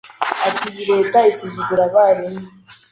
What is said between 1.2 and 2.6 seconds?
isuzugura Abarimu